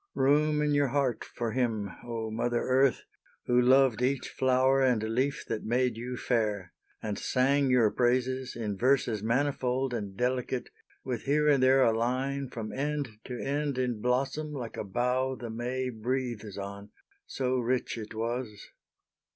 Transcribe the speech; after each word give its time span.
Room 0.15 0.63
in 0.63 0.71
your 0.73 0.87
heart 0.87 1.23
for 1.23 1.51
him, 1.51 1.91
O 2.03 2.31
Mother 2.31 2.63
Earth, 2.63 3.03
Who 3.45 3.61
loved 3.61 4.01
each 4.01 4.29
flower 4.29 4.81
and 4.81 5.03
leaf 5.03 5.45
that 5.47 5.63
made 5.63 5.95
you 5.95 6.17
fair, 6.17 6.73
And 7.03 7.19
sang 7.19 7.69
your 7.69 7.91
praise 7.91 8.55
in 8.55 8.77
verses 8.79 9.21
manifold 9.21 9.93
And 9.93 10.17
delicate, 10.17 10.71
with 11.03 11.25
here 11.25 11.47
and 11.47 11.61
there 11.61 11.83
a 11.83 11.95
line 11.95 12.49
From 12.49 12.71
end 12.73 13.09
to 13.25 13.39
end 13.39 13.77
in 13.77 14.01
blossom 14.01 14.51
like 14.53 14.75
a 14.75 14.83
bough 14.83 15.35
The 15.35 15.51
May 15.51 15.91
breathes 15.91 16.57
on, 16.57 16.89
so 17.27 17.59
rich 17.59 17.95
it 17.95 18.15
was. 18.15 18.69